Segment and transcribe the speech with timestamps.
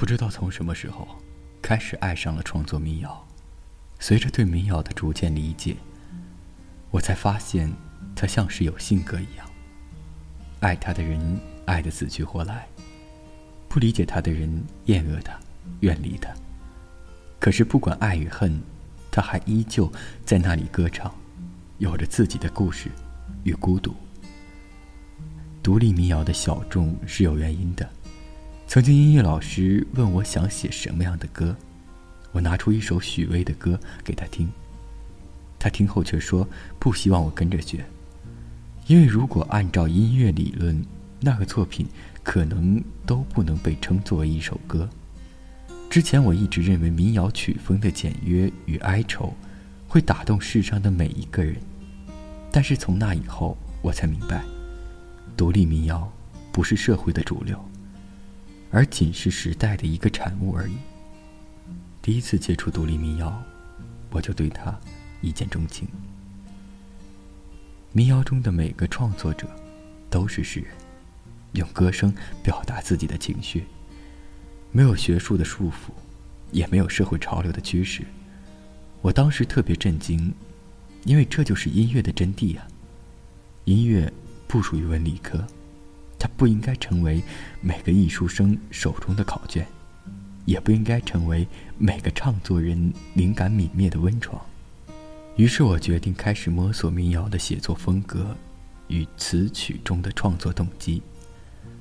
[0.00, 1.06] 不知道从什么时候，
[1.60, 3.28] 开始爱上了创作民谣。
[3.98, 5.76] 随着对民谣的逐渐理解，
[6.90, 7.70] 我才发现，
[8.16, 9.46] 它像是有性格一样。
[10.60, 12.66] 爱他的人爱得死去活来，
[13.68, 15.38] 不理解他的人厌恶他，
[15.80, 16.32] 远离他。
[17.38, 18.58] 可是不管爱与恨，
[19.10, 19.92] 他还依旧
[20.24, 21.14] 在那里歌唱，
[21.76, 22.90] 有着自己的故事
[23.44, 23.94] 与孤独。
[25.62, 27.86] 独立民谣的小众是有原因的。
[28.70, 31.56] 曾经音乐老师问我想写什么样的歌，
[32.30, 34.48] 我拿出一首许巍的歌给他听。
[35.58, 36.48] 他听后却说
[36.78, 37.84] 不希望我跟着学，
[38.86, 40.80] 因为如果按照音乐理论，
[41.18, 41.84] 那个作品
[42.22, 44.88] 可能都不能被称作为一首歌。
[45.90, 49.34] 之前我一直认为民谣曲风的简约与哀愁，
[49.88, 51.56] 会打动世上的每一个人，
[52.52, 54.44] 但是从那以后，我才明白。
[55.36, 56.08] 独立民谣
[56.52, 57.60] 不是社会的主流，
[58.70, 60.74] 而仅是时代的一个产物而已。
[62.00, 63.42] 第一次接触独立民谣，
[64.10, 64.78] 我就对它
[65.20, 65.86] 一见钟情。
[67.92, 69.48] 民谣中的每个创作者
[70.08, 70.70] 都是诗人，
[71.52, 73.64] 用歌声表达自己的情绪，
[74.70, 75.90] 没有学术的束缚，
[76.52, 78.02] 也没有社会潮流的驱使。
[79.02, 80.32] 我当时特别震惊，
[81.04, 82.66] 因为这就是音乐的真谛啊！
[83.64, 84.12] 音乐。
[84.50, 85.46] 不属于文理科，
[86.20, 87.22] 它不应该成为
[87.62, 89.66] 每个艺术生手中的考卷，
[90.44, 94.40] 也不应该成为每个唱作人灵感泯灭的温床。
[95.36, 98.36] 于是我决定开始摸索民谣的写作风格
[98.88, 101.02] 与词曲中的创作动机。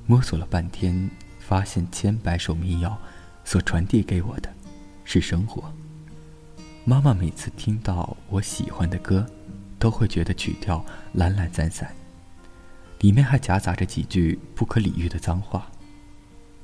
[0.05, 2.97] 摸索了半天，发现千百首民谣
[3.43, 4.49] 所传递给我的，
[5.03, 5.71] 是生活。
[6.85, 9.25] 妈妈每次听到我喜欢的歌，
[9.77, 11.93] 都会觉得曲调懒懒散散。
[12.99, 15.69] 里面还夹杂着几句不可理喻的脏话。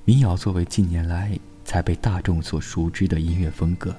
[0.03, 3.95] 民谣作为近年来才被大众所熟知的音乐风格，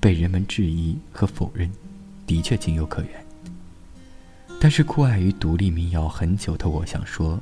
[0.00, 1.70] 被人们质疑和否认，
[2.26, 3.26] 的确情有可原。
[4.60, 7.40] 但是酷爱于独立民谣很久的我想说，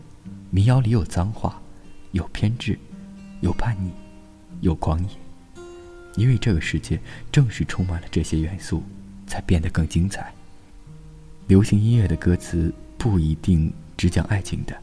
[0.50, 1.60] 民谣里有脏话，
[2.12, 2.78] 有偏执，
[3.42, 3.91] 有叛逆，
[4.60, 5.10] 有狂野，
[6.16, 6.98] 因为这个世界
[7.31, 8.82] 正是充满了这些元素，
[9.26, 10.32] 才变得更精彩。
[11.47, 12.72] 流行音乐的歌词。
[12.99, 14.79] 不一定只讲爱情的，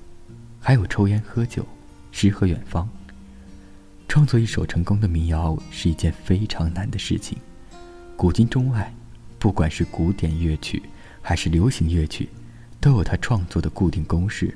[0.59, 1.65] 还有抽烟喝酒、
[2.11, 2.87] 诗和远方。
[4.07, 7.37] 创作一首成功的民谣是一件非常难的事情。
[8.15, 8.93] 古今中外，
[9.39, 10.81] 不管是古典乐曲
[11.21, 12.29] 还是流行乐曲，
[12.79, 14.55] 都有它创作的固定公式。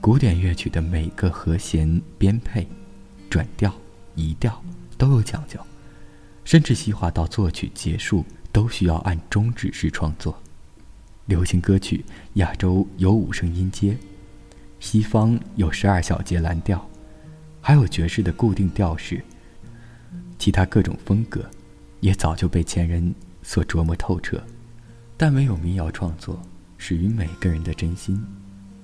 [0.00, 2.66] 古典乐曲的每个和弦编配、
[3.28, 3.74] 转调、
[4.14, 4.62] 移调
[4.96, 5.60] 都有讲究，
[6.44, 10.40] 甚至细化到作曲结束都需要按中指式创作。
[11.30, 12.04] 流行歌曲，
[12.34, 13.96] 亚洲有五声音阶，
[14.80, 16.84] 西方有十二小节蓝调，
[17.60, 19.22] 还有爵士的固定调式。
[20.40, 21.48] 其他各种风格，
[22.00, 23.14] 也早就被前人
[23.44, 24.42] 所琢磨透彻。
[25.16, 26.42] 但唯有民谣创作，
[26.78, 28.20] 始于每个人的真心，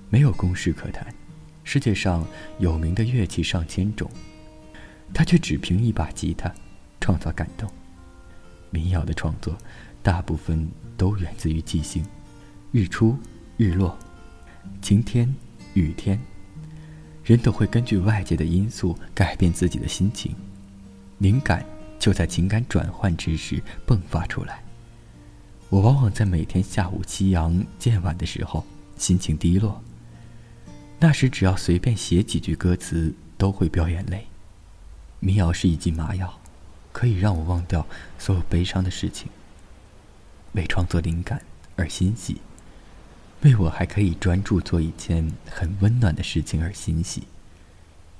[0.08, 1.04] 没有公式可谈。
[1.64, 2.24] 世界上
[2.60, 4.08] 有名的乐器上千种，
[5.12, 6.54] 他却只凭一把吉他，
[7.00, 7.68] 创造感动。
[8.70, 9.58] 民谣的创作，
[10.00, 12.06] 大部分都源自于即兴。
[12.76, 13.16] 日出、
[13.56, 13.98] 日落、
[14.82, 15.34] 晴天、
[15.72, 16.20] 雨天，
[17.24, 20.36] 人都会根据外界的因素改变自己的心情，
[21.16, 21.64] 灵感
[21.98, 24.62] 就在情感转换之时迸发出来。
[25.70, 28.62] 我往往在每天下午夕阳渐晚的时候，
[28.98, 29.82] 心情低落，
[31.00, 34.26] 那时只要随便写几句歌词，都会飙眼泪。
[35.18, 36.38] 民谣是一剂麻药，
[36.92, 37.86] 可以让我忘掉
[38.18, 39.30] 所有悲伤的事情，
[40.52, 41.40] 为创作灵感
[41.76, 42.38] 而欣喜。
[43.42, 47.24] 为我还可以专注做一件很温暖的事情而欣喜。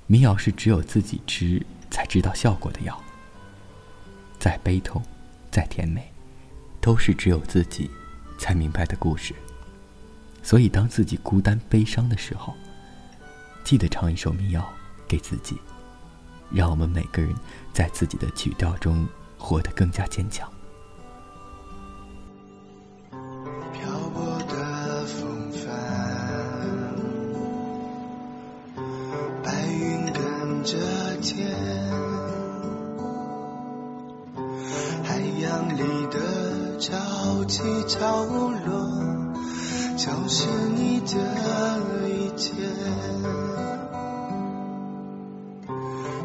[0.05, 3.03] 民谣是只有自己吃才知道效果的药。
[4.39, 5.01] 再悲痛，
[5.51, 6.11] 再甜美，
[6.79, 7.89] 都是只有自己
[8.37, 9.33] 才明白的故事。
[10.43, 12.53] 所以，当自己孤单悲伤的时候，
[13.65, 14.65] 记得唱一首民谣
[15.07, 15.57] 给自己，
[16.49, 17.35] 让我们每个人
[17.73, 19.05] 在自己的曲调中
[19.37, 20.49] 活得更加坚强。
[37.99, 39.33] 角落，
[39.97, 41.07] 就是你的
[42.07, 42.53] 一切。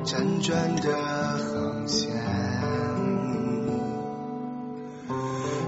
[0.04, 0.92] 辗转的
[1.38, 2.10] 航线，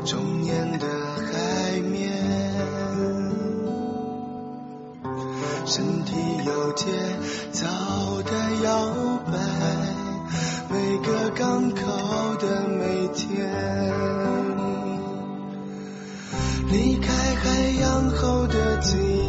[0.05, 0.87] 终年的
[1.17, 2.13] 海面，
[5.65, 6.13] 身体
[6.45, 6.93] 有节
[7.53, 7.67] 奏
[8.25, 8.31] 的
[8.63, 8.93] 摇
[9.25, 9.33] 摆，
[10.69, 14.24] 每个港口的每天。
[16.75, 17.51] 离开海
[17.81, 19.24] 洋后的记忆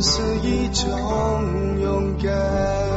[0.00, 2.87] 是一种勇敢。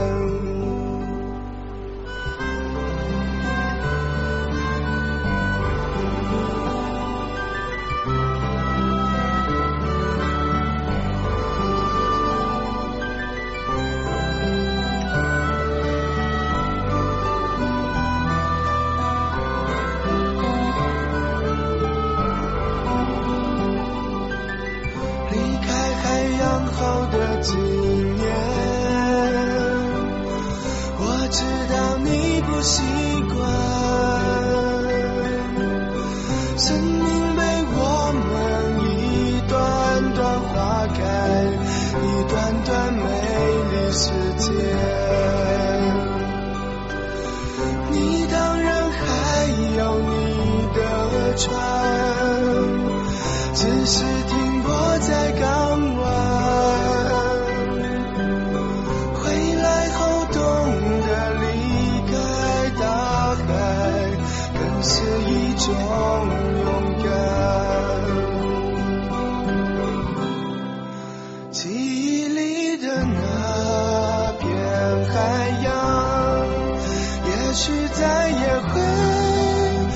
[78.12, 78.74] 再也回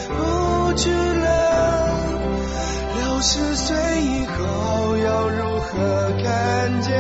[0.08, 1.28] 不去了。
[2.96, 5.68] 六十岁以后要如何
[6.24, 6.94] 看见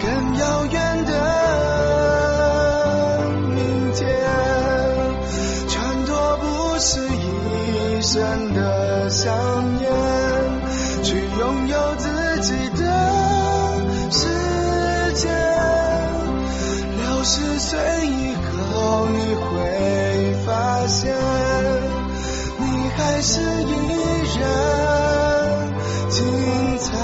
[0.00, 0.04] 更
[0.38, 1.12] 遥远的
[3.54, 4.00] 明天？
[5.68, 6.08] 穿脱
[6.38, 9.28] 不是一生的想
[9.76, 9.92] 念，
[11.02, 12.89] 去拥有自己的。
[23.20, 23.74] 还是依
[24.40, 24.48] 然
[26.08, 26.96] 精彩。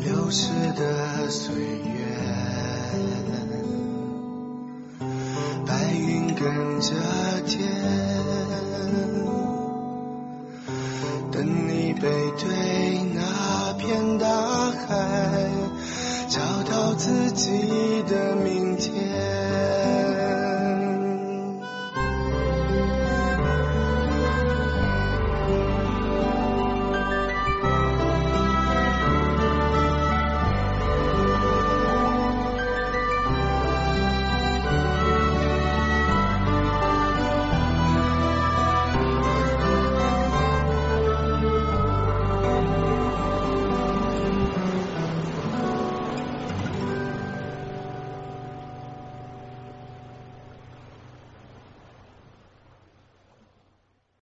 [0.00, 2.00] 流逝的岁月
[5.66, 6.94] 白云跟着
[7.46, 8.67] 天。